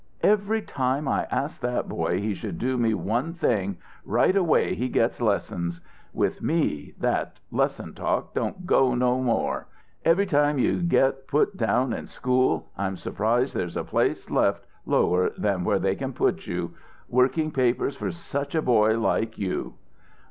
"Every 0.23 0.63
time 0.63 1.07
I 1.07 1.27
ask 1.29 1.61
that 1.61 1.87
boy 1.87 2.19
he 2.19 2.33
should 2.33 2.57
do 2.57 2.75
me 2.75 2.95
one 2.95 3.33
thing, 3.35 3.77
right 4.03 4.35
away 4.35 4.73
he 4.73 4.89
gets 4.89 5.21
lessons! 5.21 5.79
With 6.11 6.41
me, 6.41 6.95
that 6.99 7.39
lessons 7.51 7.97
talk 7.97 8.33
don't 8.33 8.65
go 8.65 8.95
no 8.95 9.21
more. 9.21 9.67
Every 10.03 10.25
time 10.25 10.57
you 10.57 10.81
get 10.81 11.27
put 11.27 11.55
down 11.55 11.93
in 11.93 12.07
school, 12.07 12.71
I'm 12.79 12.97
surprised 12.97 13.53
there's 13.55 13.77
a 13.77 13.83
place 13.83 14.31
left 14.31 14.65
lower 14.87 15.33
where 15.37 15.77
they 15.77 15.93
can 15.93 16.13
put 16.13 16.47
you. 16.47 16.73
Working 17.07 17.51
papers 17.51 17.95
for 17.95 18.09
such 18.09 18.55
a 18.55 18.61
boy 18.63 18.97
like 18.97 19.37
you!" 19.37 19.75